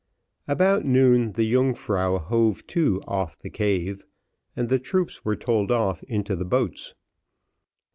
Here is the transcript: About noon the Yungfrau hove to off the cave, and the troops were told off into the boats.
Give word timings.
About 0.47 0.83
noon 0.83 1.33
the 1.33 1.43
Yungfrau 1.45 2.17
hove 2.23 2.65
to 2.65 3.03
off 3.07 3.37
the 3.37 3.51
cave, 3.51 4.03
and 4.55 4.67
the 4.67 4.79
troops 4.79 5.23
were 5.23 5.35
told 5.35 5.69
off 5.71 6.01
into 6.05 6.35
the 6.35 6.43
boats. 6.43 6.95